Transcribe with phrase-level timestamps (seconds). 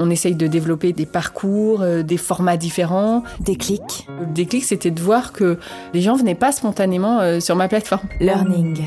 [0.00, 3.24] On essaye de développer des parcours, euh, des formats différents.
[3.40, 4.06] Déclic.
[4.20, 5.58] Le déclic, c'était de voir que
[5.92, 8.06] les gens venaient pas spontanément euh, sur ma plateforme.
[8.20, 8.84] Learning.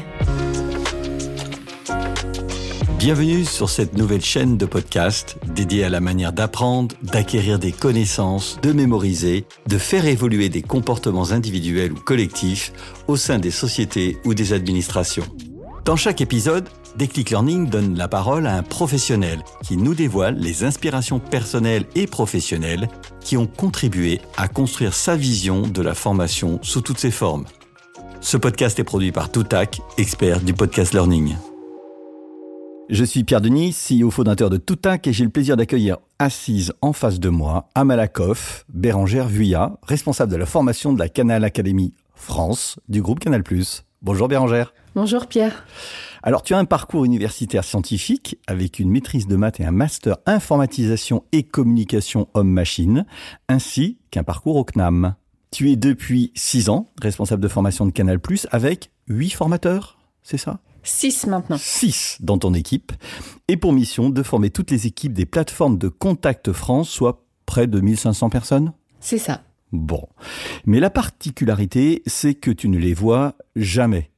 [2.98, 8.60] Bienvenue sur cette nouvelle chaîne de podcast dédiée à la manière d'apprendre, d'acquérir des connaissances,
[8.62, 12.72] de mémoriser, de faire évoluer des comportements individuels ou collectifs
[13.08, 15.26] au sein des sociétés ou des administrations.
[15.84, 20.64] Dans chaque épisode, Déclic Learning donne la parole à un professionnel qui nous dévoile les
[20.64, 22.90] inspirations personnelles et professionnelles
[23.22, 27.46] qui ont contribué à construire sa vision de la formation sous toutes ses formes.
[28.20, 31.36] Ce podcast est produit par Toutac, expert du podcast learning.
[32.90, 36.92] Je suis Pierre Denis, CEO fondateur de Toutac et j'ai le plaisir d'accueillir assise en
[36.92, 41.94] face de moi à Malakoff, Bérangère Vuillat, responsable de la formation de la Canal Academy
[42.16, 43.44] France du groupe Canal+.
[44.02, 44.74] Bonjour Bérangère.
[44.94, 45.66] Bonjour Pierre.
[46.22, 50.18] Alors, tu as un parcours universitaire scientifique avec une maîtrise de maths et un master
[50.26, 53.06] informatisation et communication homme-machine,
[53.48, 55.16] ainsi qu'un parcours au CNAM.
[55.50, 58.20] Tu es depuis six ans responsable de formation de Canal+,
[58.52, 60.60] avec huit formateurs, c'est ça?
[60.84, 61.58] Six maintenant.
[61.58, 62.92] Six dans ton équipe,
[63.48, 67.66] et pour mission de former toutes les équipes des plateformes de Contact France, soit près
[67.66, 68.74] de 1500 personnes?
[69.00, 69.42] C'est ça.
[69.72, 70.10] Bon.
[70.66, 74.11] Mais la particularité, c'est que tu ne les vois jamais.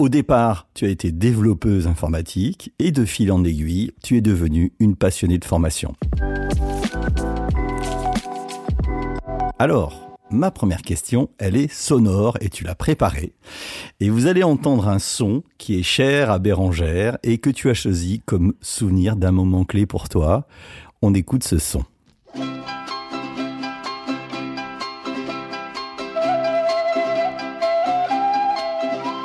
[0.00, 4.72] Au départ, tu as été développeuse informatique et de fil en aiguille, tu es devenue
[4.78, 5.96] une passionnée de formation.
[9.58, 13.32] Alors, ma première question, elle est sonore et tu l'as préparée.
[13.98, 17.74] Et vous allez entendre un son qui est cher à Bérangère et que tu as
[17.74, 20.46] choisi comme souvenir d'un moment clé pour toi.
[21.02, 21.82] On écoute ce son.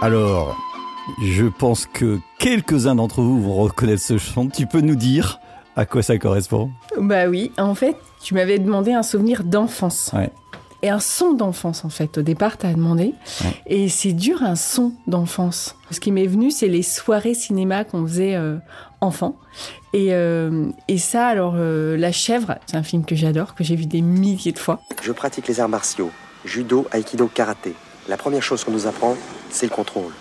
[0.03, 0.57] Alors,
[1.21, 4.49] je pense que quelques-uns d'entre vous vont reconnaître ce chant.
[4.49, 5.39] Tu peux nous dire
[5.77, 6.71] à quoi ça correspond?
[6.99, 10.11] Bah oui, en fait, tu m'avais demandé un souvenir d'enfance.
[10.13, 10.29] Ouais.
[10.81, 12.17] Et un son d'enfance, en fait.
[12.17, 13.13] Au départ, tu as demandé.
[13.45, 13.53] Ouais.
[13.65, 15.77] Et c'est dur, un son d'enfance.
[15.89, 18.57] Ce qui m'est venu, c'est les soirées cinéma qu'on faisait euh,
[18.99, 19.37] enfant.
[19.93, 23.77] Et, euh, et ça, alors, euh, La Chèvre, c'est un film que j'adore, que j'ai
[23.77, 24.81] vu des milliers de fois.
[25.01, 26.11] Je pratique les arts martiaux,
[26.43, 27.73] judo, aikido, karaté.
[28.09, 29.15] La première chose qu'on nous apprend,
[29.49, 30.11] c'est le contrôle.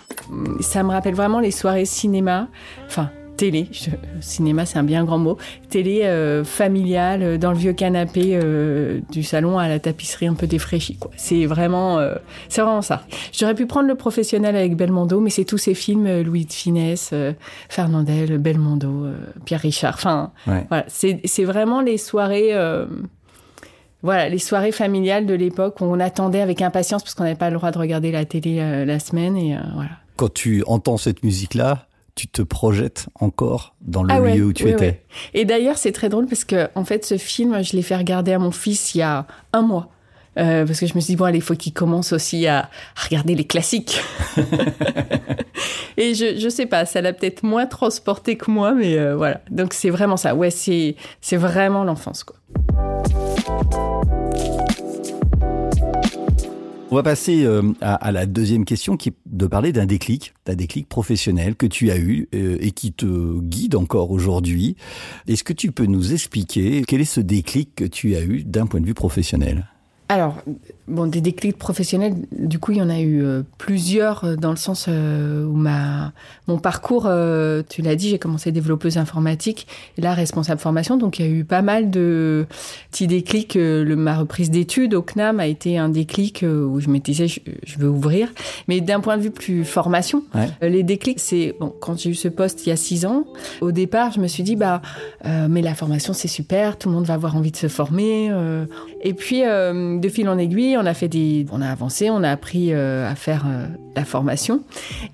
[0.61, 2.49] Ça me rappelle vraiment les soirées cinéma,
[2.87, 5.37] enfin télé, je- cinéma c'est un bien grand mot,
[5.69, 10.35] télé euh, familiale euh, dans le vieux canapé euh, du salon à la tapisserie un
[10.35, 10.97] peu défraîchie.
[10.97, 11.11] quoi.
[11.17, 12.15] C'est vraiment, euh,
[12.49, 13.03] c'est vraiment ça.
[13.33, 17.11] J'aurais pu prendre le professionnel avec Belmondo, mais c'est tous ces films Louis de Finesse,
[17.15, 17.33] euh,
[17.69, 19.15] Fernandel, Belmondo, euh,
[19.45, 19.95] Pierre Richard.
[19.95, 20.67] Enfin, Ouais.
[20.69, 22.51] voilà, c'est c'est vraiment les soirées.
[24.03, 27.51] Voilà, les soirées familiales de l'époque où on attendait avec impatience parce qu'on n'avait pas
[27.51, 29.91] le droit de regarder la télé euh, la semaine et euh, voilà.
[30.17, 34.53] Quand tu entends cette musique-là, tu te projettes encore dans le Ah ouais, lieu où
[34.53, 34.85] tu ouais, étais.
[34.87, 35.03] ouais.
[35.35, 38.33] Et d'ailleurs, c'est très drôle parce que, en fait, ce film, je l'ai fait regarder
[38.35, 39.89] à mon fils il y a un mois.
[40.39, 42.59] Euh, parce que je me suis dit, bon, allez, il faut qu'il commence aussi à,
[42.61, 44.01] à regarder les classiques.
[45.97, 49.41] Et je, je sais pas, ça l'a peut-être moins transporté que moi, mais euh, voilà.
[49.51, 50.35] Donc, c'est vraiment ça.
[50.35, 52.37] Ouais, c'est, c'est vraiment l'enfance, quoi.
[56.93, 60.55] On va passer euh, à, la deuxième question qui est de parler d'un déclic, d'un
[60.55, 64.77] déclic professionnel que tu as eu euh, et qui te guide encore aujourd'hui.
[65.27, 68.67] Est-ce que tu peux nous expliquer quel est ce déclic que tu as eu d'un
[68.67, 69.69] point de vue professionnel?
[70.09, 70.37] Alors,
[70.89, 74.51] bon, des déclics professionnels, du coup, il y en a eu euh, plusieurs euh, dans
[74.51, 76.13] le sens euh, où ma,
[76.49, 80.99] mon parcours, euh, tu l'as dit, j'ai commencé développeuse informatique et là, responsable formation.
[80.99, 82.45] Donc, il y a eu pas mal de
[82.91, 83.55] petits déclics.
[83.55, 87.41] Le, ma reprise d'études au CNAM a été un déclic où je me disais, je,
[87.65, 88.29] je veux ouvrir.
[88.69, 90.69] Mais d'un point de vue plus formation, Ouais.
[90.69, 93.25] les déclics, c'est, bon, quand j'ai eu ce poste il y a six ans,
[93.63, 94.83] au départ, je me suis dit, bah,
[95.25, 98.31] mais la formation, c'est super, tout le monde va avoir envie de se former.
[99.03, 99.43] Et puis,
[100.01, 103.11] de fil en aiguille, on a fait des, on a avancé, on a appris euh,
[103.11, 103.67] à faire euh,
[103.97, 104.63] la formation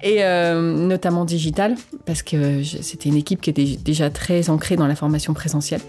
[0.02, 1.74] et euh, notamment digitale
[2.06, 5.80] parce que c'était une équipe qui était déjà très ancrée dans la formation présentielle.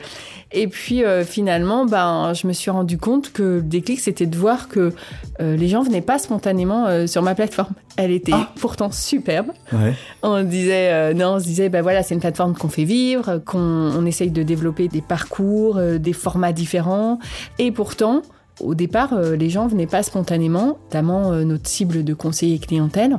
[0.52, 4.68] Et puis finalement, ben, je me suis rendu compte que le déclic, c'était de voir
[4.68, 4.92] que
[5.40, 7.76] les gens venaient pas spontanément sur ma plateforme.
[7.98, 9.52] Elle était pourtant superbe.
[9.72, 9.94] Ouais.
[10.24, 13.60] On disait, non, on se disait, ben voilà, c'est une plateforme qu'on fait vivre, qu'on
[13.60, 17.20] on essaye de développer des parcours, des formats différents.
[17.60, 18.24] Et pourtant,
[18.62, 23.18] au départ, euh, les gens venaient pas spontanément, notamment euh, notre cible de conseiller clientèle,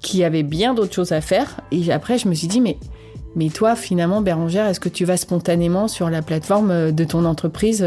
[0.00, 1.60] qui avait bien d'autres choses à faire.
[1.70, 2.76] Et après, je me suis dit, mais,
[3.36, 7.24] mais toi, finalement, Bérangère, est-ce que tu vas spontanément sur la plateforme euh, de ton
[7.24, 7.84] entreprise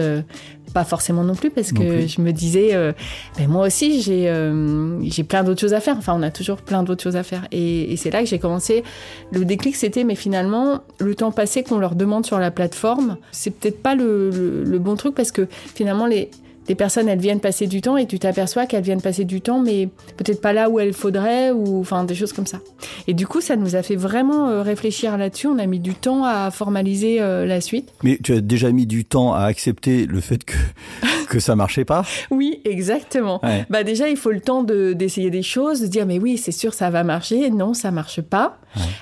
[0.74, 2.08] pas forcément non plus parce Non que plus.
[2.10, 2.92] je me disais, euh,
[3.38, 5.96] ben moi aussi j'ai euh, j'ai plein d'autres choses à faire.
[5.98, 7.48] Enfin, on a toujours plein d'autres choses à faire.
[7.54, 8.84] Et, et c'est là que j'ai commencé.
[9.32, 13.52] Le déclic, c'était, mais finalement, le temps passé qu'on leur demande sur la plateforme, c'est
[13.52, 16.30] peut-être pas le, le- le bon truc parce que finalement les
[16.70, 19.62] les personnes, elles viennent passer du temps et tu t'aperçois qu'elles viennent passer du temps,
[19.62, 22.60] mais peut-être pas là où elles faudrait ou enfin des choses comme ça.
[23.08, 25.48] Et du coup, ça nous a fait vraiment euh, réfléchir là-dessus.
[25.48, 27.94] On a mis du temps à formaliser euh, la suite.
[28.04, 30.54] Mais tu as déjà mis du temps à accepter le fait que,
[31.30, 32.04] que ça marchait pas?
[32.32, 33.40] Oui, exactement.
[33.44, 33.66] Ouais.
[33.70, 36.52] Bah déjà, il faut le temps de- d'essayer des choses, de dire mais oui, c'est
[36.52, 37.50] sûr, ça va marcher.
[37.50, 38.58] Non, ça marche pas.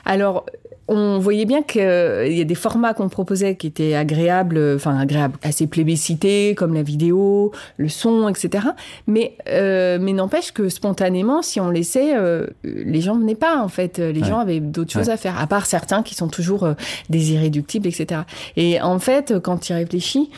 [0.05, 0.45] Alors,
[0.87, 4.97] on voyait bien qu'il y a des formats qu'on proposait qui étaient agréables, euh, enfin
[4.99, 8.67] agréables, assez plébiscités, comme la vidéo, le son, etc.
[9.07, 13.67] Mais, euh, mais n'empêche que spontanément, si on laissait, euh, les gens venaient pas en
[13.67, 13.97] fait.
[13.97, 14.27] Les Ouais.
[14.27, 15.13] gens avaient d'autres choses Ouais.
[15.13, 16.73] à faire, à part certains qui sont toujours euh,
[17.09, 18.21] des irréductibles, etc.
[18.55, 20.29] Et en fait, quand tu y réfléchis,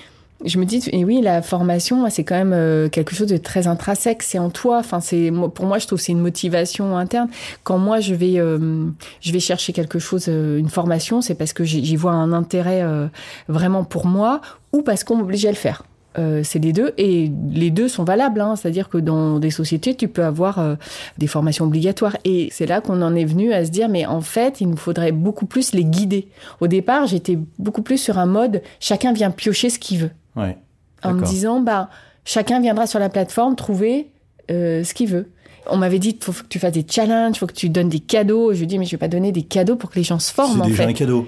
[0.46, 3.68] je me dis, et oui, la formation, c'est quand même euh, quelque chose de très
[3.68, 4.78] intrinsèque, c'est en toi.
[4.80, 7.30] Enfin, c'est pour moi, je trouve c'est une motivation interne.
[7.64, 8.86] Quand moi, je vais, euh,
[9.22, 12.34] je vais chercher quelque chose, euh, une formation, c'est parce que j'y j'y vois un
[12.34, 13.08] intérêt euh,
[13.48, 14.42] vraiment pour moi,
[14.74, 15.84] ou parce qu'on m'oblige à le faire.
[16.20, 18.42] Euh, c'est les deux et les deux sont valables.
[18.42, 18.56] Hein.
[18.56, 20.76] C'est-à-dire que dans des sociétés, tu peux avoir euh,
[21.18, 22.18] des formations obligatoires.
[22.26, 24.78] Et c'est là qu'on en est venu à se dire, mais en fait, il nous
[24.78, 26.28] faudrait beaucoup plus les guider.
[26.60, 30.58] Au départ, j'étais beaucoup plus sur un mode, chacun vient piocher ce qu'il veut Ouais.
[31.04, 31.90] en me disant bah
[32.26, 34.08] chacun viendra sur la plateforme trouver
[34.52, 35.30] euh, ce qu'il veut.
[35.70, 38.54] On m'avait dit faut que tu fasses des challenges, faut que tu donnes des cadeaux.
[38.54, 40.32] Je lui dis mais je vais pas donner des cadeaux pour que les gens se
[40.34, 40.90] forment C'est déjà fait.
[40.90, 41.28] un cadeau.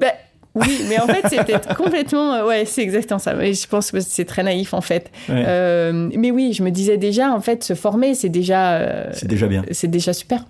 [0.00, 0.08] Bah,
[0.54, 3.34] oui, mais en fait c'était complètement euh, ouais c'est exactement ça.
[3.34, 5.10] Mais je pense que c'est très naïf en fait.
[5.28, 5.44] Ouais.
[5.46, 9.28] Euh, mais oui, je me disais déjà en fait se former c'est déjà euh, C'est
[9.28, 9.64] déjà bien.
[9.70, 10.44] c'est déjà super.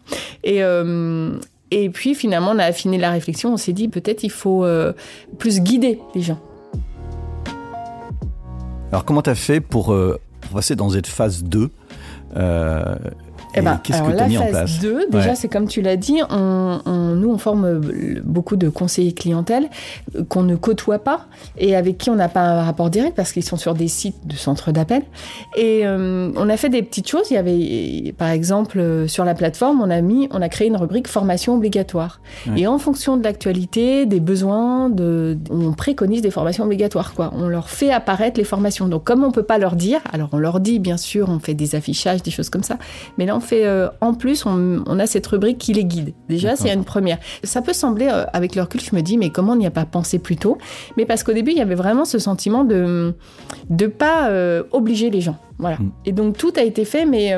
[0.45, 1.39] Et euh,
[1.71, 3.53] et puis finalement on a affiné la réflexion.
[3.53, 4.65] On s'est dit peut-être il faut
[5.39, 6.41] plus guider les gens.
[8.91, 11.71] Alors, comment tu as fait pour, euh, pour passer dans cette phase 2
[12.37, 12.97] euh,
[13.55, 15.35] Eh et ben, Qu'est-ce que tu as mis en phase place 2, déjà, Ouais.
[15.35, 19.69] c'est comme tu l'as dit, on, on- nous, on forme euh, beaucoup de conseillers clientèle
[20.29, 23.43] qu'on ne côtoie pas et avec qui on n'a pas un rapport direct parce qu'ils
[23.45, 25.03] sont sur des sites de centres d'appel.
[25.57, 27.31] Et euh, on a fait des petites choses.
[27.31, 30.69] Il y avait, par exemple, euh, sur la plateforme, on a mis, on a créé
[30.69, 32.21] une rubrique formation obligatoire.
[32.47, 32.61] Ouais.
[32.61, 37.15] Et en fonction de l'actualité, des besoins, de, on préconise des formations obligatoires.
[37.15, 37.33] Quoi.
[37.35, 38.89] On leur fait apparaître les formations.
[38.89, 41.55] Donc, comme on peut pas leur dire, alors on leur dit, bien sûr, on fait
[41.55, 42.77] des affichages, des choses comme ça.
[43.17, 46.13] Mais là, on fait, euh, en plus, on, on a cette rubrique qui les guide.
[46.29, 47.19] Déjà, c'est une première.
[47.45, 49.71] Ça peut sembler, euh, avec le recul, je me dis, mais comment on n'y a
[49.71, 50.59] pas pensé plus tôt?
[50.97, 53.15] Mais parce qu'au début, il y avait vraiment ce sentiment de
[53.71, 55.39] de pas euh, obliger les gens.
[55.59, 55.77] Voilà.
[55.77, 55.93] Mm.
[56.07, 57.33] Et donc, tout a été fait, mais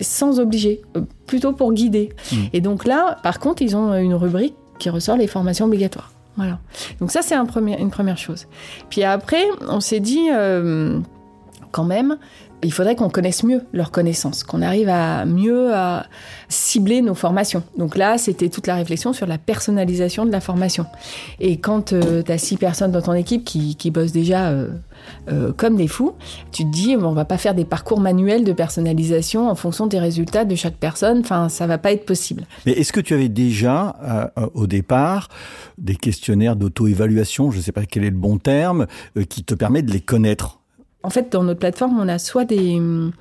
[0.00, 0.82] sans obliger,
[1.26, 2.10] plutôt pour guider.
[2.32, 2.36] Mm.
[2.52, 6.12] Et donc là, par contre, ils ont une rubrique qui ressort les formations obligatoires.
[6.36, 6.58] Voilà.
[7.00, 8.46] Donc ça, c'est un une première chose.
[8.90, 10.28] Puis après, on s'est dit,
[11.70, 12.18] quand même,
[12.62, 16.06] il faudrait qu'on connaisse mieux leurs connaissances, qu'on arrive à mieux à
[16.48, 17.62] cibler nos formations.
[17.76, 20.86] Donc là, c'était toute la réflexion sur la personnalisation de la formation.
[21.40, 24.68] Et quand tu as six personnes dans ton équipe qui, qui bossent déjà euh,
[25.28, 26.14] euh, comme des fous,
[26.52, 29.98] tu te dis, on va pas faire des parcours manuels de personnalisation en fonction des
[29.98, 31.20] résultats de chaque personne.
[31.20, 32.44] Enfin, ça va pas être possible.
[32.66, 33.96] Mais est-ce que tu avais déjà,
[34.36, 35.28] euh, au départ,
[35.76, 39.54] des questionnaires d'auto-évaluation, je ne sais pas quel est le bon terme, euh, qui te
[39.54, 40.58] permet de les connaître?
[41.02, 43.12] En fait, dans notre plateforme, on a soit des, hum,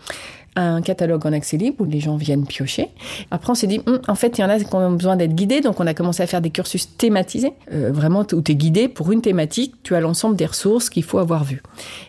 [0.58, 2.90] un catalogue en accès libre où les gens viennent piocher.
[3.30, 5.36] Après, on s'est dit, Hum, en fait, il y en a qui ont besoin d'être
[5.36, 8.56] guidés, donc on a commencé à faire des cursus thématisés, euh, vraiment où tu es
[8.56, 11.62] guidé pour une thématique, tu as l'ensemble des ressources qu'il faut avoir vues.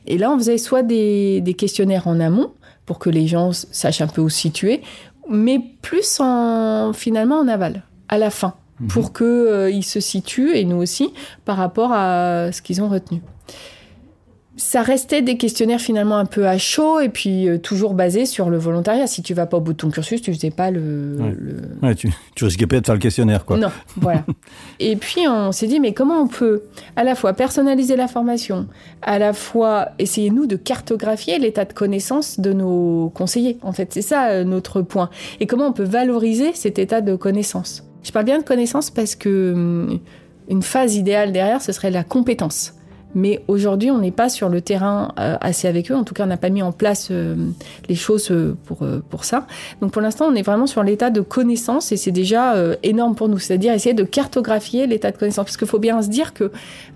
[0.07, 2.53] Et là, on faisait soit des, des questionnaires en amont
[2.87, 4.81] pour que les gens sachent un peu où se situer,
[5.29, 8.55] mais plus en, finalement en aval, à la fin,
[8.89, 11.13] pour qu'ils se situent, et nous aussi,
[11.45, 13.21] par rapport à ce qu'ils ont retenu
[14.59, 18.51] ça restait des questionnaires finalement un peu à chaud et puis euh, toujours basés sur
[18.51, 19.07] le volontariat.
[19.07, 21.17] Si tu vas pas au bout de ton cursus, tu faisais pas le.
[21.21, 21.35] Ouais.
[21.39, 23.57] le- ouais, tu, tu risquais pas de faire le questionnaire, quoi.
[23.57, 24.25] Non, voilà.
[24.81, 26.63] et puis on s'est dit mais comment on peut
[26.97, 28.67] à la fois personnaliser la formation,
[29.01, 33.59] à la fois essayer nous de cartographier l'état de connaissance de nos conseillers?
[33.63, 35.09] En fait, c'est ça euh, notre point.
[35.41, 37.85] Et comment on peut valoriser cet état de connaissance?
[38.03, 39.99] Je parle bien de connaissance parce que hum,
[40.49, 42.75] une phase idéale derrière, ce serait la compétence.
[43.15, 45.95] Mais aujourd'hui, on n'est pas sur le terrain euh, assez avec eux.
[45.95, 47.35] En tout cas, on n'a pas mis en place euh,
[47.89, 49.47] les choses euh, pour, pour ça.
[49.81, 53.29] Donc pour l'instant, on est vraiment sur l'état de connaissance et c'est déjà énorme pour
[53.29, 53.39] nous.
[53.39, 55.47] C'est-à-dire essayer de cartographier l'état de connaissance.
[55.47, 56.51] Parce qu'il faut bien se dire que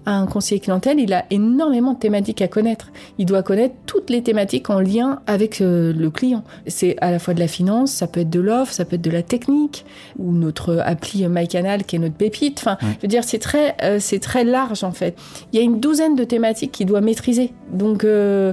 [0.05, 2.89] un conseiller clientèle, il a énormément de thématiques à connaître.
[3.19, 6.43] Il doit connaître toutes les thématiques en lien avec le client.
[6.67, 9.03] C'est à la fois de la finance, ça peut être de l'offre, ça peut être
[9.03, 9.85] de la technique,
[10.19, 12.59] ou notre appli MyCanal qui est notre pépite.
[12.59, 15.17] Enfin, je veux dire, c'est très, c'est très large en fait.
[15.53, 17.53] Il y a une douzaine de thématiques qu'il doit maîtriser.
[17.73, 18.53] Donc, euh,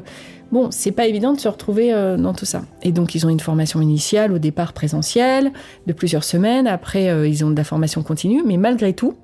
[0.51, 2.61] bon, c'est pas évident de se retrouver euh, dans tout ça.
[2.83, 5.51] Et donc, ils ont une formation initiale au départ présentielle
[5.87, 6.67] de plusieurs semaines.
[6.67, 8.43] Après, euh, ils ont de la formation continue.
[8.45, 9.15] Mais malgré tout,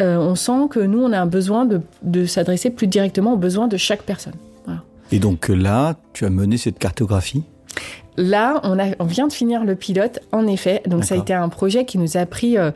[0.00, 3.38] euh, on sent que nous, on a un besoin de, de s'adresser plus directement aux
[3.38, 4.34] besoins de chaque personne.
[4.64, 4.82] Voilà.
[5.10, 7.42] Et donc là, tu as mené cette cartographie?
[8.16, 10.82] Là, on, a, on vient de finir le pilote, en effet.
[10.86, 12.72] Donc, ça a été un projet qui nous a pris, euh,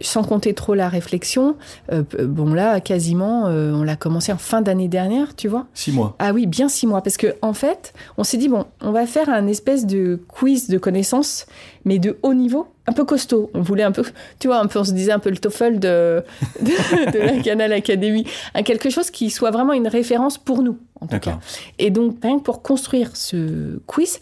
[0.00, 1.56] sans compter trop la réflexion.
[1.92, 5.66] euh, bon, là, quasiment, euh, on l'a commencé en fin d'année dernière, tu vois.
[5.74, 6.16] Six mois.
[6.18, 7.02] Ah oui, bien six mois.
[7.02, 10.68] Parce que en fait, on s'est dit, bon, on va faire un espèce de quiz
[10.68, 11.46] de connaissances,
[11.84, 13.50] mais de haut niveau, un peu costaud.
[13.54, 14.02] On voulait un peu,
[14.38, 16.22] tu vois, un peu, on se disait un peu le TOEFL de,
[16.60, 18.24] de, de la Canal Academy.
[18.54, 21.38] Un quelque chose qui soit vraiment une référence pour nous, en tout cas.
[21.78, 24.18] Et donc, rien que pour construire ce quiz,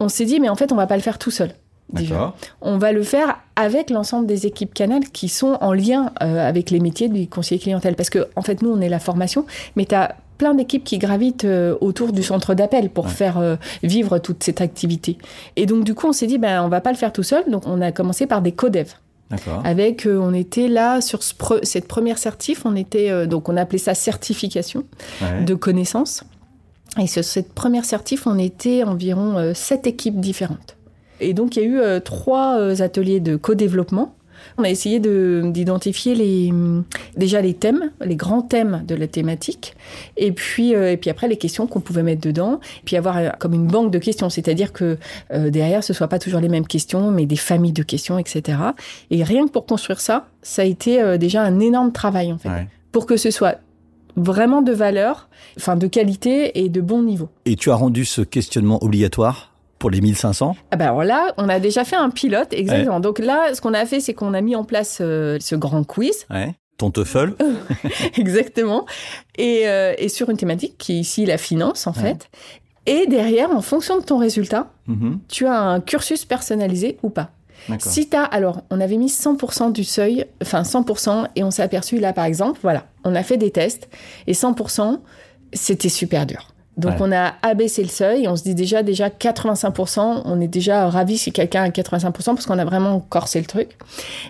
[0.00, 1.50] on s'est dit, mais en fait, on va pas le faire tout seul.
[1.92, 2.34] Déjà.
[2.60, 6.70] On va le faire avec l'ensemble des équipes Canal qui sont en lien euh, avec
[6.70, 7.94] les métiers du conseiller clientèle.
[7.96, 10.98] Parce que, en fait, nous, on est la formation, mais tu as plein d'équipes qui
[10.98, 13.10] gravitent euh, autour du centre d'appel pour Ouais.
[13.10, 15.16] faire euh, vivre toute cette activité.
[15.56, 17.42] Et donc, du coup, on s'est dit, ben, on va pas le faire tout seul.
[17.50, 18.92] Donc, on a commencé par des codev.
[19.64, 23.50] Avec, euh, on était là sur ce pre- cette première certif, on était, euh, donc
[23.50, 24.84] on appelait ça certification
[25.20, 25.42] Ouais.
[25.44, 26.24] de connaissances.
[26.98, 30.76] Et sur cette première certif, on était environ euh, sept équipes différentes.
[31.20, 34.14] Et donc, il y a eu euh, trois euh, ateliers de co-développement.
[34.56, 36.84] On a essayé de- d'identifier les, hum,
[37.16, 39.74] déjà les thèmes, les grands thèmes de la thématique,
[40.16, 43.52] et puis, euh, et puis après les questions qu'on pouvait mettre dedans, puis avoir comme
[43.52, 44.96] une banque de questions, c'est-à-dire que
[45.32, 48.58] euh, derrière ce soit pas toujours les mêmes questions, mais des familles de questions, etc.
[49.10, 52.38] Et rien que pour construire ça, ça a été euh, déjà un énorme travail en
[52.38, 52.68] fait, Ouais.
[52.92, 53.56] pour que ce soit
[54.16, 57.28] vraiment de valeur, enfin de qualité et de bon niveau.
[57.44, 59.47] Et tu as rendu ce questionnement obligatoire?
[59.78, 63.00] Pour les 1500 Ah ben alors là, on a déjà fait un pilote, exactement.
[63.00, 65.84] Donc là, ce qu'on a fait, c'est qu'on a mis en place euh, ce grand
[65.84, 66.54] quiz, Ouais.
[66.78, 67.34] Ton TOEFL
[68.16, 68.86] exactement,
[69.36, 72.00] et, euh, et sur une thématique qui est ici la finance, en Ouais.
[72.14, 72.30] fait.
[72.86, 75.18] Et derrière, en fonction de ton résultat, Mhm.
[75.28, 77.30] tu as un cursus personnalisé ou pas.
[77.68, 77.90] D'accord.
[77.92, 81.62] Si tu as, alors, on avait mis 100% du seuil, enfin 100%, et on s'est
[81.62, 83.88] aperçu là, par exemple, voilà, on a fait des tests,
[84.26, 85.00] et 100%,
[85.52, 86.48] c'était super dur.
[86.78, 86.98] Donc, Ouais.
[87.00, 91.18] on a abaissé le seuil, on se dit déjà, déjà 85%, on est déjà ravi
[91.18, 93.76] si quelqu'un a 85%, parce qu'on a vraiment corsé le truc.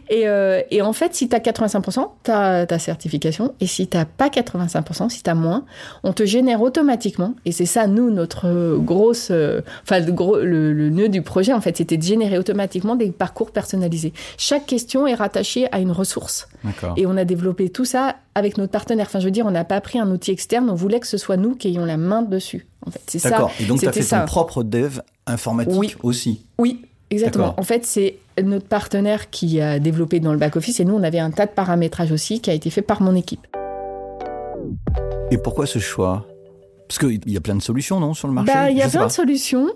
[0.09, 3.87] Et, euh, et en fait, si tu as 85%, tu as ta certification, et si
[3.87, 5.64] tu pas 85%, si tu as moins,
[6.05, 10.73] on te génère automatiquement, et c'est ça, nous, notre grosse, euh, enfin, le, gros, le,
[10.73, 14.12] le nœud du projet, en fait, c'était de générer automatiquement des parcours personnalisés.
[14.38, 16.49] Chaque question est rattachée à une ressource.
[16.97, 19.07] Et on a développé tout ça avec notre partenaire.
[19.09, 21.17] Enfin, je veux dire, on n'a pas pris un outil externe, on voulait que ce
[21.19, 22.67] soit nous qui ayons la main dessus.
[22.87, 23.31] En fait, c'est ça.
[23.31, 23.53] D'accord.
[23.61, 24.21] Et donc, tu as c'était fait ça.
[24.21, 25.95] ton propre dev informatique Oui.
[26.03, 26.47] aussi.
[26.59, 27.55] Oui, exactement.
[27.59, 31.19] En fait, c'est notre partenaire qui a développé dans le back-office et nous, on avait
[31.19, 33.47] un tas de paramétrage aussi qui a été fait par mon équipe.
[35.31, 36.27] Et pourquoi ce choix?
[36.88, 38.53] Parce qu'il y a plein de solutions, non, sur le marché?
[38.53, 39.07] Bah, il y a plein pas.
[39.09, 39.69] de solutions.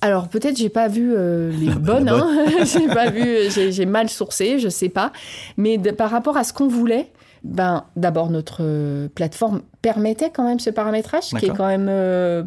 [0.00, 2.28] Alors peut-être j'ai pas vu euh, les bonnes, hein.
[2.64, 5.12] j'ai pas vu, j'ai mal sourcé, je sais pas.
[5.56, 7.10] Mais de- par rapport à ce qu'on voulait,
[7.42, 12.44] ben d'abord notre euh, plateforme permettait quand même ce paramétrage, qui est quand même euh,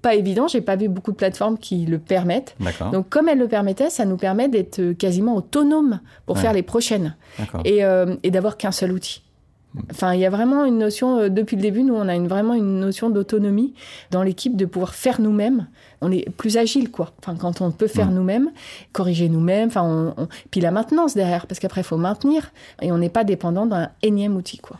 [0.00, 0.48] pas évident.
[0.48, 2.56] J'ai pas vu beaucoup de plateformes qui le permettent.
[2.92, 6.42] Donc comme elle le permettait, ça nous permet d'être quasiment autonome pour Ouais.
[6.42, 7.14] faire les prochaines
[7.66, 9.22] et, euh, et d'avoir qu'un seul outil.
[9.92, 12.26] Enfin, il y a vraiment une notion, euh, depuis le début, nous, on a une,
[12.26, 13.72] vraiment une notion d'autonomie
[14.10, 15.68] dans l'équipe, de pouvoir faire nous-mêmes.
[16.02, 17.12] On est plus agile, quoi.
[17.20, 18.14] Enfin, quand on peut faire Mm.
[18.14, 18.50] nous-mêmes,
[18.92, 22.90] corriger nous-mêmes, enfin, on- on- puis la maintenance derrière, parce qu'après, il faut maintenir, et
[22.90, 24.78] on n'est pas dépendant d'un énième outil, quoi.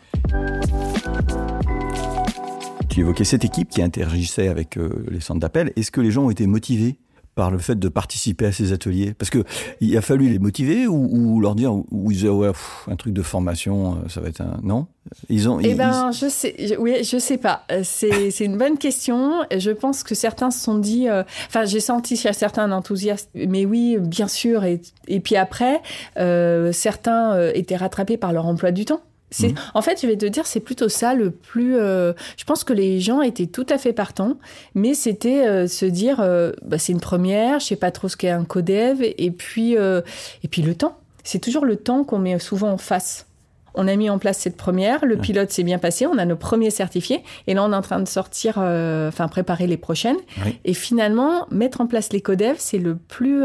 [2.89, 5.71] Tu évoquais cette équipe qui interagissait avec euh, les centres d'appel.
[5.75, 6.97] Est-ce que les gens ont été motivés
[7.35, 9.13] par le fait de participer à ces ateliers?
[9.13, 9.43] Parce que
[9.79, 12.95] il a fallu les motiver ou, ou leur dire ou ils disaient ouais pff, un
[12.95, 14.87] truc de formation euh, ça va être un non?
[15.29, 17.63] Ils ont Eh ils- ben, je sais, je- oui, je sais pas.
[17.71, 19.41] Euh, C'est, une bonne question.
[19.55, 23.29] Je pense que certains se sont dit, euh, enfin, j'ai senti chez certains un enthousiasme,
[23.35, 24.63] mais oui, bien sûr.
[24.63, 25.81] Et, et puis après,
[26.17, 29.01] euh, certains étaient rattrapés par leur emploi du temps.
[29.39, 29.55] Mhm.
[29.73, 31.77] En fait, je vais te dire, c'est plutôt ça le plus.
[31.77, 34.35] euh, je pense que les gens étaient tout à fait partants,
[34.75, 38.17] mais c'était euh, se dire, euh, bah, c'est une première, je sais pas trop ce
[38.17, 40.97] qu'est un codev, et puis, et puis le temps.
[41.23, 43.27] C'est toujours le temps qu'on met souvent en face.
[43.73, 45.21] On a mis en place cette première, le Ouais.
[45.21, 48.01] pilote s'est bien passé, on a nos premiers certifiés, et là on est en train
[48.01, 50.17] de sortir, enfin préparer les prochaines.
[50.65, 53.43] Et finalement, mettre en place les codev, c'est le plus,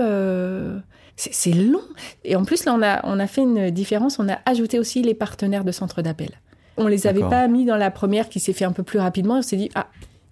[1.17, 1.81] c'est long.
[2.25, 5.03] Et en plus là, on a on a fait une différence, on a ajouté aussi
[5.03, 6.31] les partenaires de centre d'appel.
[6.77, 9.39] On les avait pas mis dans la première qui s'est fait un peu plus rapidement.
[9.39, 9.87] On s'est dit ah,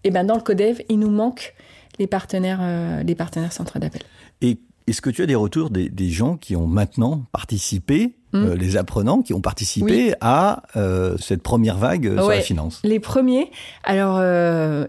[0.05, 1.55] et ben dans le codev, il nous manque
[1.99, 4.03] les partenaires, euh, les partenaires centre d'appel.
[4.43, 8.57] Et est-ce que tu as des retours des, des gens qui ont maintenant participé euh,
[8.57, 12.81] les apprenants qui ont participé à euh, cette première vague euh, sur la finance?
[12.85, 13.51] Les premiers,
[13.85, 14.17] alors,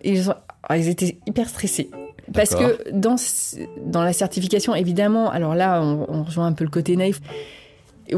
[0.04, 0.34] ils, ont-
[0.64, 1.90] alors, ils étaient hyper stressés.
[2.34, 3.16] Parce que dans,
[3.86, 7.20] dans la certification, évidemment, alors là, on, on rejoint un peu le côté naïf.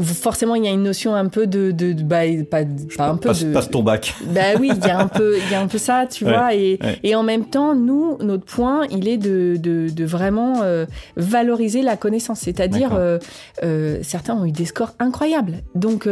[0.02, 2.18] Forcément, il y a une notion un peu de, de, de- bah,
[2.50, 2.58] pas,
[2.94, 4.14] pas un peu passe, de, passe ton bac.
[4.34, 6.30] Bah oui, il y a un peu, il y a un peu ça, tu Ouais,
[6.32, 6.54] vois.
[6.54, 6.98] Et, ouais.
[7.02, 10.84] et en même temps, nous, notre point, il est de, de, de vraiment euh,
[11.16, 12.40] valoriser la connaissance.
[12.40, 13.18] C'est-à-dire, euh,
[13.64, 15.62] euh, certains ont eu des scores incroyables.
[15.74, 16.06] Donc,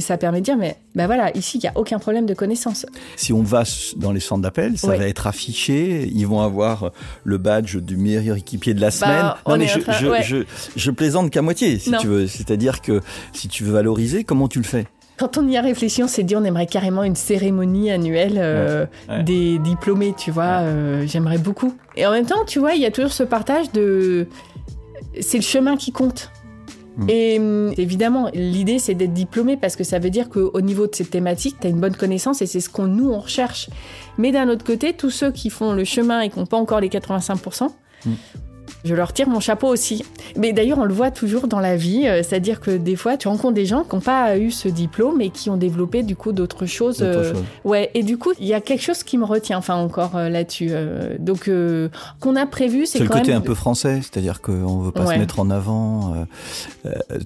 [0.00, 2.84] ça permet de dire, mais bah voilà, ici, il y a aucun problème de connaissance.
[3.16, 3.62] Si on va
[3.96, 4.98] dans les centres d'appel, ça Ouais.
[4.98, 6.06] va être affiché.
[6.12, 6.90] Ils vont avoir
[7.24, 9.22] le badge du meilleur équipier de la semaine.
[9.22, 10.22] Bah, on non, mais je, en train- je, ouais.
[10.22, 10.36] je,
[10.76, 11.98] je plaisante qu'à moitié, si Non.
[11.98, 12.26] tu veux.
[12.26, 13.00] C'est-à-dire que
[13.32, 14.86] si tu veux valoriser, comment tu le fais?
[15.18, 18.86] Quand on y a réfléchi, on s'est dit, on aimerait carrément une cérémonie annuelle euh,
[19.08, 19.22] Ouais, ouais.
[19.22, 20.60] des diplômés, tu vois.
[20.62, 21.74] euh, J'aimerais beaucoup.
[21.96, 24.26] Et en même temps, tu vois, il y a toujours ce partage de.
[25.20, 26.30] C'est le chemin qui compte.
[26.96, 27.06] Mm.
[27.08, 30.94] Et hum, évidemment, l'idée, c'est d'être diplômé parce que ça veut dire qu'au niveau de
[30.94, 33.70] cette thématique, tu as une bonne connaissance et c'est ce qu'on nous, on recherche.
[34.18, 36.80] Mais d'un autre côté, tous ceux qui font le chemin et qui n'ont pas encore
[36.80, 37.70] les 85%,
[38.04, 38.12] Mm.
[38.84, 40.04] Je leur tire mon chapeau aussi.
[40.36, 43.28] Mais d'ailleurs, on le voit toujours dans la vie, euh, c'est-à-dire que des fois, tu
[43.28, 46.32] rencontres des gens qui n'ont pas eu ce diplôme et qui ont développé du coup
[46.32, 46.98] d'autres choses.
[47.02, 47.32] Euh.
[47.64, 50.28] Ouais, et du coup, il y a quelque chose qui me retient, enfin encore euh,
[50.28, 50.68] là-dessus.
[50.70, 51.50] euh, donc,
[52.20, 53.38] qu'on a prévu, c'est C'est le quand côté même.
[53.38, 55.14] un peu français, c'est-à-dire qu'on veut pas Ouais.
[55.14, 56.14] se mettre en avant.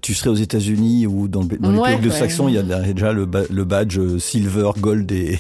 [0.03, 2.15] tu serais aux États-Unis ou dans, le- dans les Ouais, pays de ouais.
[2.15, 5.39] saxons, il y a déjà le, ba- le badge silver, gold et,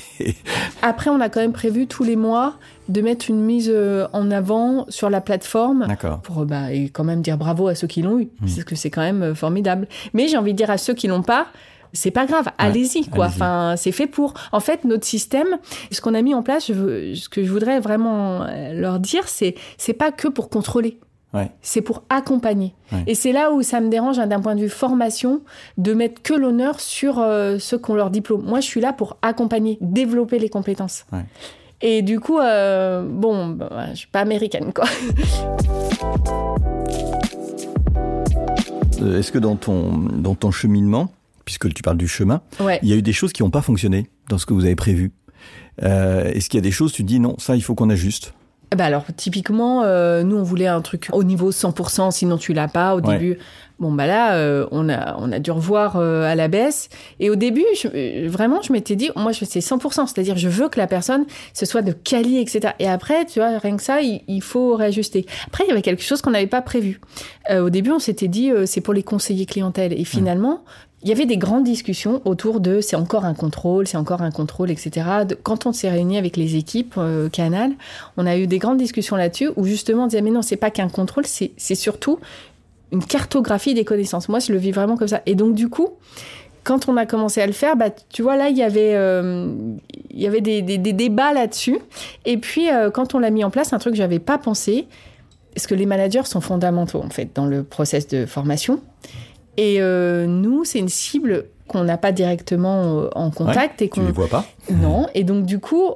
[0.82, 2.54] Après, on a quand même prévu tous les mois
[2.88, 5.86] de mettre une mise euh, en avant sur la plateforme.
[6.22, 8.74] Pour euh, bah, et quand même dire bravo à ceux qui l'ont eu, parce que
[8.74, 9.88] c'est quand même euh, formidable.
[10.14, 11.46] Mais j'ai envie de dire à ceux qui l'ont pas,
[11.92, 13.26] c'est pas grave, allez-y quoi.
[13.26, 14.34] Enfin, c'est fait pour.
[14.52, 15.48] En fait, notre système,
[15.90, 19.26] ce qu'on a mis en place, je veux- ce que je voudrais vraiment leur dire,
[19.28, 20.98] c'est c'est pas que pour contrôler.
[21.34, 21.50] Ouais.
[21.60, 22.74] C'est pour accompagner.
[22.92, 23.02] Ouais.
[23.08, 25.42] Et c'est là où ça me dérange hein, d'un point de vue formation
[25.76, 28.42] de mettre que l'honneur sur euh, ceux qui ont leur diplôme.
[28.42, 31.04] Moi, je suis là pour accompagner, développer les compétences.
[31.82, 34.86] Et du coup, euh, bon, bah, je suis pas américaine, quoi.
[39.02, 41.12] Euh, Est-ce que dans ton, dans ton cheminement,
[41.44, 42.78] puisque tu parles du chemin, Ouais.
[42.82, 44.76] il y a eu des choses qui n'ont pas fonctionné dans ce que vous avez
[44.76, 45.12] prévu?
[45.82, 47.90] Euh, Est-ce qu'il y a des choses, tu te dis non, ça il faut qu'on
[47.90, 48.32] ajuste?
[48.76, 52.68] Bah alors, typiquement, euh, nous, on voulait un truc au niveau 100%, sinon tu l'as
[52.68, 53.14] pas au Ouais.
[53.18, 53.38] début.
[53.78, 56.88] Bon, bah là, euh, on, a, on a dû revoir euh, à la baisse.
[57.20, 60.06] Et au début, je- vraiment, je m'étais dit, moi, je c'est 100%.
[60.06, 62.72] C'est-à-dire, je veux que la personne, ce soit de quali, etc.
[62.78, 65.26] Et après, tu vois, rien que ça, il, il faut réajuster.
[65.46, 67.00] Après, il y avait quelque chose qu'on n'avait pas prévu.
[67.50, 69.92] Au début, on s'était dit, c'est pour les conseillers clientèle.
[69.92, 70.64] Et finalement,
[71.06, 74.32] il y avait des grandes discussions autour de c'est encore un contrôle, c'est encore un
[74.32, 75.06] contrôle, etc.
[75.44, 77.70] Quand on s'est réunis avec les équipes euh, Canal,
[78.16, 80.70] on a eu des grandes discussions là-dessus où justement on disait mais non, c'est pas
[80.72, 82.18] qu'un contrôle, c'est surtout
[82.90, 84.28] une cartographie des connaissances.
[84.28, 85.22] Moi, je le vis vraiment comme ça.
[85.26, 85.90] Et donc du coup,
[86.64, 89.52] quand on a commencé à le faire, bah, tu vois, là, il y avait, euh,
[90.10, 91.78] il y avait des, des- des débats là-dessus.
[92.24, 94.88] Et puis, euh, quand on l'a mis en place, un truc que j'avais pas pensé,
[95.54, 98.80] parce que les managers sont fondamentaux, en fait, dans le process de formation.
[99.56, 104.00] Et euh, nous, c'est une cible qu'on n'a pas directement euh, en contact et Tu
[104.00, 105.08] qu'on les vois pas non.
[105.14, 105.90] Et donc, du coup,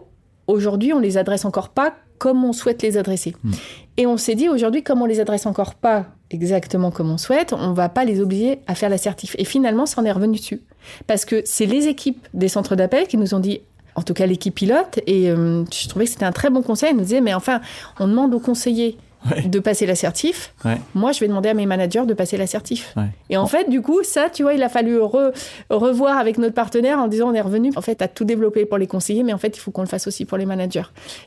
[0.47, 3.35] aujourd'hui, on les adresse encore pas comme on souhaite les adresser.
[3.43, 3.53] Hmm.
[3.97, 7.53] Et on s'est dit, aujourd'hui, comme on les adresse encore pas exactement comme on souhaite,
[7.53, 9.35] on va pas les obliger à faire l'assertif.
[9.39, 10.63] Et finalement, ça en est revenu dessus.
[11.07, 13.61] Parce que c'est les équipes des centres d'appel qui nous ont dit,
[13.97, 16.91] en tout cas l'équipe pilote, et euh, je trouvais que c'était un très bon conseil.
[16.93, 17.61] Ils nous disaient, mais enfin,
[17.99, 18.97] on demande aux conseillers
[19.31, 19.43] Ouais.
[19.43, 20.55] de passer l'assertif.
[20.65, 20.79] Ouais.
[20.95, 22.95] Moi, je vais demander à mes managers de passer l'assertif.
[22.97, 23.09] Ouais.
[23.29, 25.33] Et en fait, du coup, ça, tu vois, il a fallu re-
[25.69, 27.71] revoir avec notre partenaire en disant on est revenu.
[27.77, 29.89] En fait, à tout développer pour les conseillers, mais en fait, il faut qu'on le
[29.89, 30.85] fasse aussi pour les managers.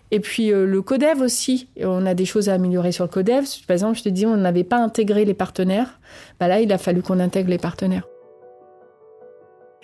[0.09, 3.45] Et puis euh, le codev aussi, on a des choses à améliorer sur le codev.
[3.67, 5.99] Par exemple, je te dis, on n'avait pas intégré les partenaires.
[6.39, 8.03] Bah là, il a fallu qu'on intègre les partenaires.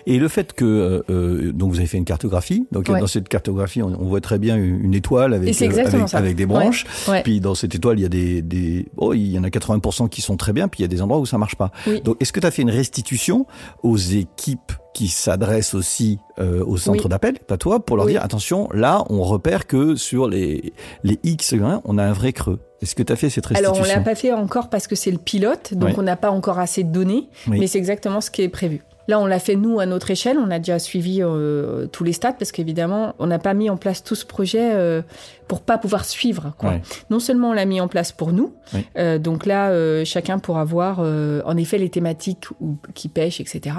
[0.06, 3.00] Et le fait que euh, euh, donc vous avez fait une cartographie, donc Ouais.
[3.00, 6.84] dans cette cartographie on, on voit très bien une, étoile avec euh, avec, des branches.
[7.08, 7.22] Ouais.
[7.22, 10.08] Puis dans cette étoile il y a des, des oh il y en a 80%
[10.08, 11.70] qui sont très bien, puis il y a des endroits où ça marche pas.
[11.86, 12.00] Oui.
[12.02, 13.46] Donc est-ce que tu as fait une restitution
[13.82, 17.10] aux équipes qui s'adressent aussi euh, au centre Oui.
[17.10, 18.12] d'appel, à toi, pour leur Oui.
[18.12, 20.72] dire attention là on repère que sur les
[21.04, 22.58] les X hein, on a un vrai creux.
[22.82, 24.94] Est-ce que tu as fait cette Alors, restitution on l'a pas fait encore parce que
[24.96, 25.94] c'est le pilote, donc Ouais.
[25.98, 28.80] on n'a pas encore assez de données, mais c'est exactement ce qui est prévu.
[29.08, 30.38] Là, on l'a fait nous à notre échelle.
[30.38, 33.76] On a déjà suivi euh, tous les stats parce qu'évidemment, on n'a pas mis en
[33.76, 35.02] place tout ce projet euh,
[35.48, 36.52] pour pas pouvoir suivre.
[36.58, 36.70] Quoi.
[36.70, 36.82] Ouais.
[37.10, 38.86] Non seulement on l'a mis en place pour nous, Oui.
[38.96, 43.76] euh, donc là, chacun pourra voir en effet les thématiques où, qui pêchent, etc.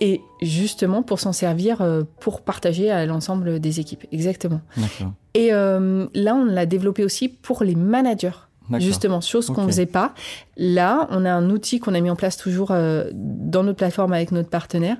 [0.00, 1.86] Et justement pour s'en servir
[2.20, 4.06] pour partager à l'ensemble des équipes.
[4.12, 4.60] Exactement.
[5.34, 8.30] Et là, on l'a développé aussi pour les managers.
[8.80, 10.14] Justement, chose qu'on ne faisait pas.
[10.56, 14.12] Là, on a un outil qu'on a mis en place toujours euh, dans notre plateforme
[14.12, 14.96] avec notre partenaire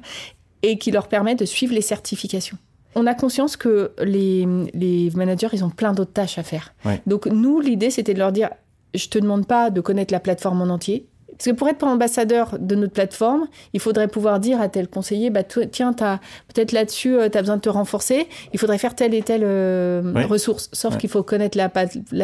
[0.62, 2.56] et qui leur permet de suivre les certifications.
[2.94, 6.74] On a conscience que les, les managers, ils ont plein d'autres tâches à faire.
[6.84, 7.00] Ouais.
[7.06, 8.50] Donc, nous, l'idée, c'était de leur dire,
[8.94, 11.08] je te demande pas de connaître la plateforme en entier.
[11.42, 15.28] Parce que pour être ambassadeur de notre plateforme, il faudrait pouvoir dire à tel conseiller,
[15.28, 19.22] bah, tiens, peut-être là-dessus, tu as besoin de te renforcer, il faudrait faire telle et
[19.22, 20.68] telle euh, ressource.
[20.72, 21.00] Sauf Ouais.
[21.00, 21.68] qu'il faut connaître la,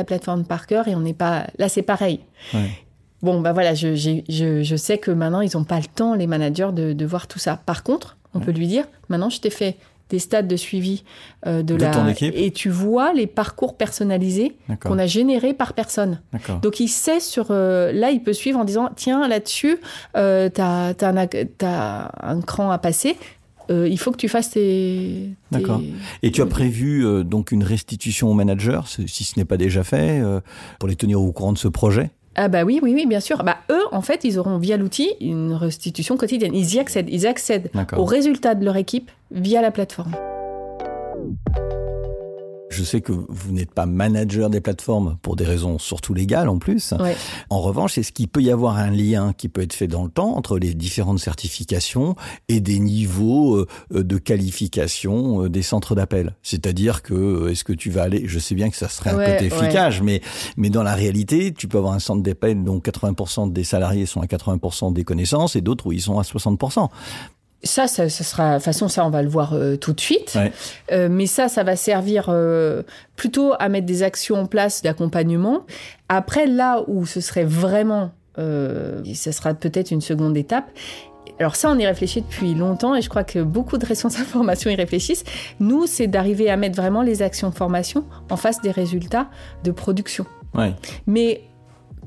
[0.05, 1.49] plateforme par cœur et on n'est pas...
[1.59, 2.21] Là, c'est pareil.
[2.55, 2.71] Ouais.
[3.21, 6.15] Bon, bah voilà, je, j'ai- je, je sais que maintenant, ils n'ont pas le temps,
[6.15, 7.59] les managers, de, de voir tout ça.
[7.67, 9.75] Par contre, on peut lui dire, maintenant, je t'ai fait
[10.11, 11.05] des stades de suivi
[11.47, 11.91] euh, de, De la...
[11.91, 12.35] ton équipe.
[12.37, 16.21] Et tu vois les parcours personnalisés qu'on a générés par personne.
[16.63, 19.79] Donc il sait sur euh, là il peut suivre en disant tiens là-dessus
[20.17, 23.17] euh, t'as t'as un, cran à passer
[23.71, 25.83] euh, il faut que tu fasses tes, D'accord.
[26.23, 30.23] Et tu as prévu donc une restitution aux managers, si ce n'est pas déjà fait,
[30.79, 32.11] pour les tenir au courant de ce projet?
[32.41, 33.43] Ah bah oui oui oui bien sûr.
[33.43, 36.55] Bah eux en fait ils auront via l'outil une restitution quotidienne.
[36.55, 37.09] Ils y accèdent.
[37.11, 40.13] Ils accèdent aux résultats de leur équipe via la plateforme
[42.79, 46.59] Je sais que vous n'êtes pas manager des plateformes pour des raisons surtout légales en
[46.59, 46.95] plus.
[47.01, 47.17] Ouais.
[47.51, 50.11] En revanche, est-ce qu'il peut y avoir un lien qui peut être fait dans le
[50.11, 52.15] temps entre les différentes certifications
[52.49, 56.37] et des niveaux euh, de qualification euh, des centres d'appel?
[56.45, 59.17] C'est-à-dire que euh, est-ce que tu vas aller Je sais bien que ça serait un
[59.19, 59.65] Ouais, côté ouais.
[59.65, 60.21] efficace, mais
[60.57, 64.21] mais dans la réalité, tu peux avoir un centre d'appel dont 80% des salariés sont
[64.21, 66.89] à 80% des connaissances et d'autres où ils sont à 60%.
[67.65, 70.01] Ça, ça, ça sera, de toute façon, ça, on va le voir euh, tout de
[70.01, 70.33] suite.
[70.37, 70.53] Ouais.
[70.93, 72.83] Euh, mais ça, ça va servir euh,
[73.17, 75.65] plutôt à mettre des actions en place d'accompagnement.
[76.09, 80.71] Après, là où ce serait vraiment, et ce sera peut-être une seconde étape.
[81.41, 84.71] Alors ça, on y réfléchit depuis longtemps et je crois que beaucoup de responsables formation
[84.71, 85.25] y réfléchissent.
[85.59, 89.29] Nous, c'est d'arriver à mettre vraiment les actions de formation en face des résultats
[89.65, 90.25] de production.
[90.55, 90.73] Ouais.
[91.09, 91.43] Mais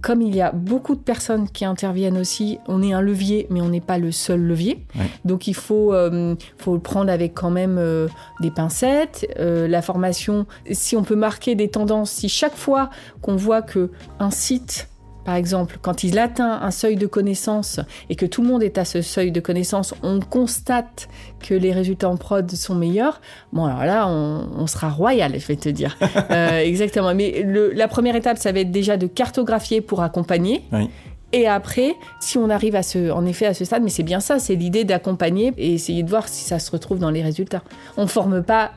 [0.02, 3.62] comme il y a beaucoup de personnes qui interviennent aussi, on est un levier, mais
[3.62, 4.86] on n'est pas le seul levier.
[4.96, 5.06] Ouais.
[5.26, 8.08] Donc il faut, euh, faut le prendre avec quand même euh,
[8.42, 9.28] des pincettes.
[9.40, 12.90] Euh, la formation, si on peut marquer des tendances, si chaque fois
[13.22, 14.91] qu'on voit que un site
[15.24, 17.80] par exemple, quand il atteint un seuil de connaissance
[18.10, 21.08] et que tout le monde est à ce seuil de connaissance, on constate
[21.40, 23.22] que les résultats en prod sont meilleurs.
[23.54, 25.98] Bon, alors là, on, on sera royal, je vais te dire.
[26.32, 27.14] Euh, exactement.
[27.14, 30.64] Mais le- la première étape, ça va être déjà de cartographier pour accompagner.
[30.72, 30.90] Oui.
[31.34, 34.20] Et après, si on arrive à ce, en effet à ce stade, mais c'est bien
[34.20, 37.64] ça, c'est l'idée d'accompagner et essayer de voir si ça se retrouve dans les résultats.
[37.98, 38.72] On ne forme pas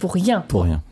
[0.00, 0.40] pour rien.
[0.42, 0.82] Pour rien.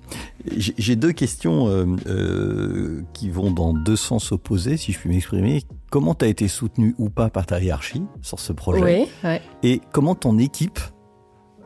[0.56, 5.62] J'ai deux questions euh, euh, qui vont dans deux sens opposés, si je puis m'exprimer.
[5.90, 9.40] Comment tu as été soutenu ou pas par ta hiérarchie sur ce projet Oui, ouais.
[9.62, 10.80] Et comment ton équipe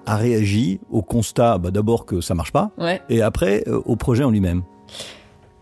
[0.07, 3.03] a réagi au constat, bah, d'abord que ça marche pas, ouais.
[3.09, 4.63] et après euh, au projet en lui-même?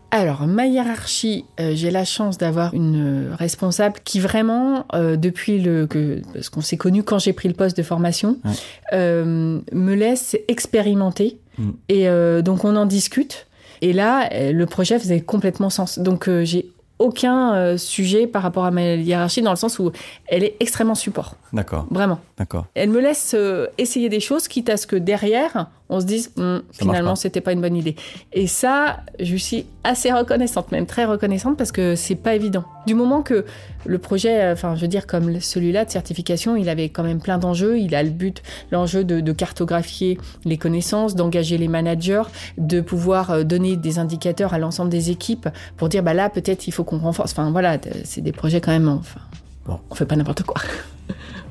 [0.09, 5.59] Alors, ma hiérarchie, euh, j'ai la chance d'avoir une euh, responsable qui vraiment, euh, depuis
[5.59, 8.51] le que parce qu'on s'est connu quand j'ai pris le poste de formation, Ouais.
[8.97, 11.69] me laisse expérimenter Mm.
[11.89, 12.07] et
[12.43, 13.47] donc on en discute.
[13.81, 15.97] Et là, le projet faisait complètement sens.
[15.99, 19.91] Donc j'ai aucun sujet par rapport à ma hiérarchie dans le sens où
[20.27, 22.19] elle est extrêmement support, D'accord, vraiment.
[22.37, 22.67] d'accord.
[22.75, 23.35] Elle me laisse
[23.79, 27.53] essayer des choses, quitte à ce que derrière, on se dise, marche finalement, c'était pas
[27.53, 27.95] une bonne idée.
[28.33, 32.65] Et ça, je suis assez reconnaissante, même très reconnaissante, parce que c'est pas évident.
[32.85, 33.45] Du moment que
[33.85, 37.19] le projet, euh, enfin, je veux dire, comme celui-là de certification, il avait quand même
[37.19, 37.77] plein d'enjeux.
[37.79, 42.23] Il a le but, l'enjeu de, de cartographier les connaissances, d'engager les managers,
[42.57, 45.47] de pouvoir euh, donner des indicateurs à l'ensemble des équipes
[45.77, 47.31] pour dire, bah là, peut-être il faut qu'on renforce.
[47.31, 49.21] Enfin, voilà, c'est des projets quand même, enfin,
[49.65, 49.79] Bon.
[49.89, 50.61] on fait pas n'importe quoi.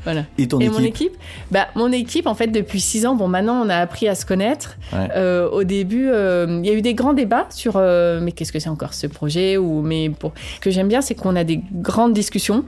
[0.06, 0.22] Voilà.
[0.38, 1.12] Et ton Et équipe mon équipe
[1.50, 4.24] bah, Mon équipe, en fait, depuis six ans, bon, maintenant, on a appris à se
[4.24, 4.78] connaître.
[4.94, 5.08] Ouais.
[5.16, 8.52] Euh, au début, euh, il y a eu des grands débats sur euh, mais qu'est-ce
[8.52, 10.32] que c'est encore ce projet ou mais pour...
[10.54, 12.64] Ce que j'aime bien, c'est qu'on a des grandes discussions.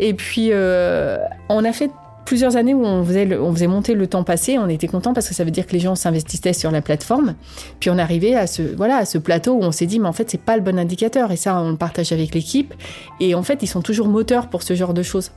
[0.00, 1.90] Et puis, on a fait
[2.26, 4.56] plusieurs années où on faisait, le- on faisait monter le temps passé.
[4.56, 7.34] On était content parce que ça veut dire que les gens s'investissaient sur la plateforme.
[7.80, 10.12] Puis on arrivait à ce, voilà, à ce plateau où on s'est dit, mais en
[10.12, 11.32] fait, c'est pas le bon indicateur.
[11.32, 12.72] Et ça, on le partage avec l'équipe.
[13.18, 15.32] Et en fait, ils sont toujours moteurs pour ce genre de choses.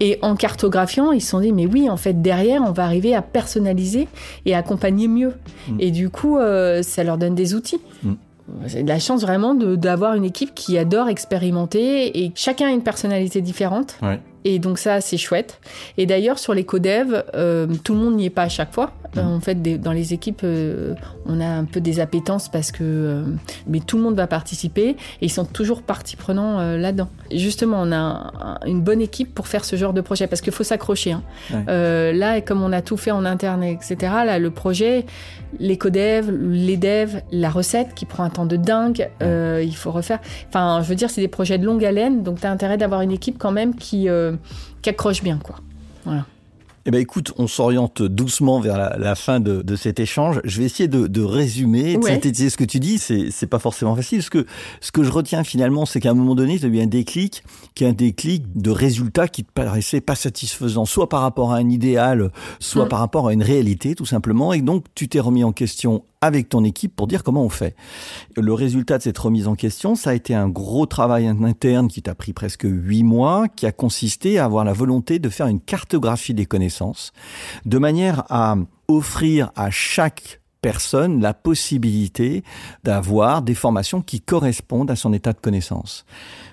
[0.00, 3.14] Et en cartographiant, ils se sont dit, mais oui, en fait, derrière, on va arriver
[3.14, 4.08] à personnaliser
[4.46, 5.34] et accompagner mieux.
[5.68, 5.76] Mm.
[5.78, 7.80] Et du coup, euh, ça leur donne des outils.
[8.02, 8.12] Mm.
[8.66, 12.82] J'ai de la chance vraiment d'avoir une équipe qui adore expérimenter et chacun a une
[12.82, 13.96] personnalité différente.
[14.02, 14.18] Ouais.
[14.44, 15.60] Et donc ça, c'est chouette.
[15.98, 18.92] Et d'ailleurs, sur les codev, euh, tout le monde n'y est pas à chaque fois.
[19.16, 20.94] Euh, En fait, des- dans les équipes, euh,
[21.26, 23.22] on a un peu des appétences parce que euh,
[23.66, 27.08] mais tout le monde va participer et ils sont toujours partie prenant là-dedans.
[27.34, 30.40] Justement, on a un- un- une bonne équipe pour faire ce genre de projet parce
[30.40, 31.12] qu'il faut s'accrocher.
[31.12, 31.22] hein.
[31.52, 32.12] Ouais.
[32.12, 35.04] Là, comme on a tout fait en interne, etc., là, le projet,
[35.58, 40.20] les codev, les devs, la recette qui prend un temps de dingue, il faut refaire.
[40.48, 43.00] Enfin, je veux dire, c'est des projets de longue haleine, donc tu as intérêt d'avoir
[43.00, 44.29] une équipe quand même qui, euh,
[44.82, 45.56] qui accroche bien, quoi.
[46.04, 46.26] Voilà.
[46.86, 50.40] Eh ben écoute, on s'oriente doucement vers la, la fin de, de cet échange.
[50.44, 52.12] Je vais essayer de, de résumer, de Ouais.
[52.14, 52.96] synthétiser ce que tu dis.
[52.98, 54.22] C'est c'est pas forcément facile.
[54.22, 54.46] Ce que
[54.80, 57.44] ce que je retiens finalement, c'est qu'à un moment donné, tu as eu un déclic,
[57.74, 61.56] qui est un déclic de résultats qui te paraissaient pas satisfaisants, soit par rapport à
[61.56, 62.88] un idéal, soit Mm.
[62.88, 64.54] par rapport à une réalité, tout simplement.
[64.54, 67.74] Et donc, tu t'es remis en question avec ton équipe pour dire comment on fait.
[68.36, 72.02] Le résultat de cette remise en question, ça a été un gros travail interne qui
[72.02, 75.60] t'a pris presque huit mois, qui a consisté à avoir la volonté de faire une
[75.60, 77.12] cartographie des connaissances,
[77.64, 78.56] de manière à
[78.88, 82.44] offrir à chaque personne la possibilité
[82.84, 86.04] d'avoir des formations qui correspondent à son état de connaissance.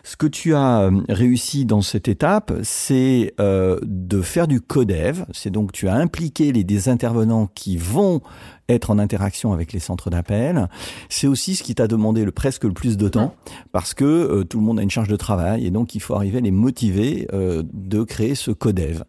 [0.07, 5.25] Ce que tu as euh, réussi dans cette étape, c'est euh, de faire du codev.
[5.33, 8.21] C'est donc tu as impliqué les des intervenants qui vont
[8.69, 10.67] être en interaction avec les centres d'appel.
[11.09, 13.35] C'est aussi ce qui t'a demandé le presque le plus de temps
[13.71, 16.15] parce que euh, tout le monde a une charge de travail et donc il faut
[16.15, 19.03] arriver à les motiver euh, de créer ce codev.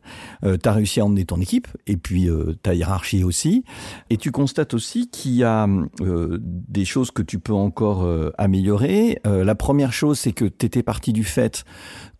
[0.44, 3.64] Euh, tu as réussi à emmener ton équipe et puis euh, ta hiérarchie aussi
[4.10, 5.66] et tu constates aussi qu'il y a
[6.00, 8.06] des choses que tu peux encore
[8.38, 9.20] améliorer.
[9.24, 11.64] La première chose, c'est que tu étais parti du fait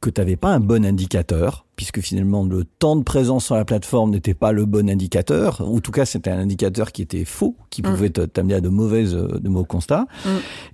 [0.03, 3.65] que tu n'avais pas un bon indicateur, puisque finalement le temps de présence sur la
[3.65, 7.25] plateforme n'était pas le bon indicateur, ou en tout cas c'était un indicateur qui était
[7.25, 7.85] faux, qui Mm.
[7.87, 10.07] pouvait t'amener à de mauvaises, euh, de mauvais constats.
[10.25, 10.29] Mm.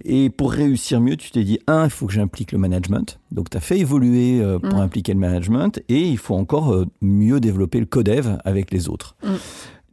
[0.07, 3.19] Et pour réussir mieux, tu t'es dit, un, il faut que j'implique le management.
[3.31, 4.83] Donc tu as fait évoluer euh, pour Mm.
[4.89, 9.15] impliquer le management, et il faut encore euh, mieux développer le codev avec les autres.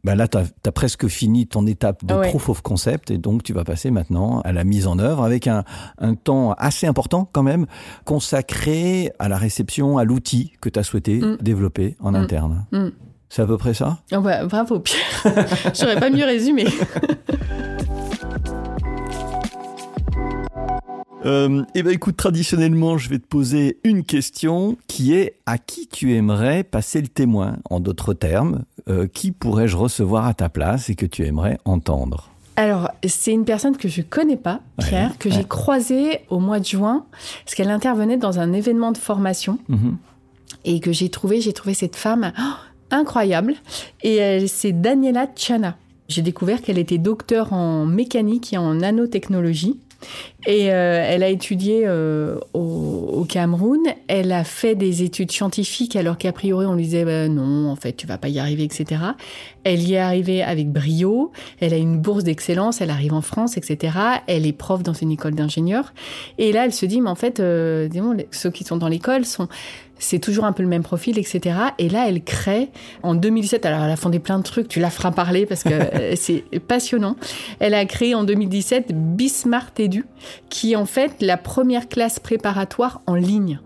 [0.04, 2.28] Ben là, tu as, presque fini ton étape de Ouais.
[2.30, 5.46] proof of concept et donc tu vas passer maintenant à la mise en œuvre avec
[5.46, 5.62] un,
[5.98, 7.66] un temps assez important quand même
[8.04, 11.36] consacré à la réception, à l'outil que tu as souhaité Mm.
[11.40, 12.16] développer en Mm.
[12.16, 12.66] interne.
[12.72, 12.88] Mm.
[13.28, 14.00] C'est à peu près ça?
[14.12, 15.00] Oh bah, bravo, Pierre.
[15.80, 16.64] J'aurais pas mieux résumé.
[21.24, 25.86] Euh, eh ben écoute, traditionnellement, je vais te poser une question qui est à qui
[25.86, 27.58] tu aimerais passer le témoin?
[27.70, 32.28] En d'autres termes, euh, qui pourrais-je recevoir à ta place et que tu aimerais entendre?
[32.56, 35.34] Alors, c'est une personne que je connais pas, Pierre, Ouais, que ouais.
[35.36, 37.06] j'ai croisée au mois de juin,
[37.44, 39.96] parce qu'elle intervenait dans un événement de formation Mhm.
[40.66, 42.42] et que j'ai trouvé, j'ai trouvé cette femme oh,
[42.90, 43.54] incroyable.
[44.02, 45.76] Et elle, c'est Daniela Chana.
[46.08, 49.78] J'ai découvert qu'elle était docteur en mécanique et en nanotechnologie.
[50.46, 53.80] Et euh, elle a étudié euh, au, Cameroun.
[54.08, 57.76] Elle a fait des études scientifiques alors qu'a priori on lui disait bah, non, en
[57.76, 59.00] fait tu vas pas y arriver, etc.
[59.64, 61.30] Elle y est arrivée avec brio.
[61.60, 62.80] Elle a une bourse d'excellence.
[62.80, 63.96] Elle arrive en France, etc.
[64.26, 65.92] Elle est prof dans une école d'ingénieurs.
[66.38, 69.24] Et là elle se dit mais en fait, euh, disons, ceux qui sont dans l'école
[69.24, 69.48] sont
[70.02, 71.56] c'est toujours un peu le même profil, etc.
[71.78, 72.70] Et là, elle crée
[73.02, 73.64] en 2017.
[73.66, 74.68] Alors, elle a fondé plein de trucs.
[74.68, 77.16] Tu la feras parler parce que euh, c'est passionnant.
[77.60, 80.04] Elle a créé en 2017 Bismart Edu,
[80.48, 83.60] qui est en fait la première classe préparatoire en ligne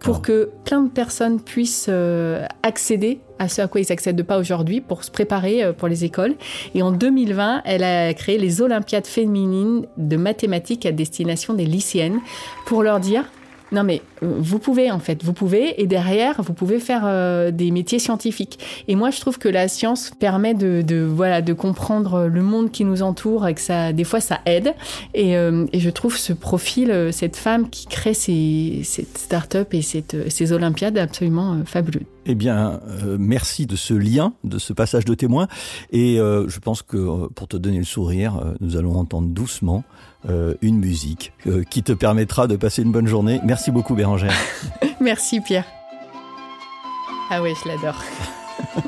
[0.00, 4.38] pour que plein de personnes puissent euh, accéder à ce à quoi ils accèdent pas
[4.38, 6.34] aujourd'hui pour se préparer euh, pour les écoles.
[6.74, 12.20] Et en 2020, elle a créé les Olympiades féminines de mathématiques à destination des lycéennes
[12.64, 13.24] pour leur dire
[13.72, 17.50] non mais euh, vous pouvez en fait, vous pouvez et derrière vous pouvez faire euh,
[17.50, 18.58] des métiers scientifiques.
[18.88, 22.84] Et moi je trouve que la science permet de, voilà de comprendre le monde qui
[22.84, 24.74] nous entoure et que ça des fois ça aide.
[25.14, 29.80] Et, euh, je trouve ce profil, euh, cette femme qui crée ces, cette start-up et
[30.14, 32.06] euh, ces Olympiades absolument euh, fabuleux.
[32.28, 35.46] Eh bien, euh, merci de ce lien, de ce passage de témoin.
[35.92, 39.28] Et euh, je pense que euh, pour te donner le sourire, euh, nous allons entendre
[39.28, 40.15] doucement euh,
[40.62, 43.40] une musique euh, qui te permettra de passer une bonne journée.
[43.44, 44.34] Merci beaucoup, Bérangère.
[45.00, 45.64] Merci Pierre.
[47.30, 48.02] Ah ouais, je l'adore.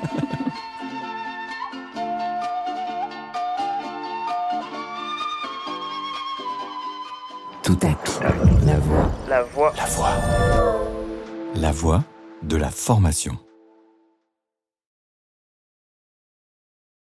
[7.62, 8.20] Tout à coup,
[8.64, 9.12] la voix.
[9.28, 9.72] La voix.
[9.76, 10.12] La voix.
[11.54, 12.04] La voix
[12.42, 13.36] de la formation.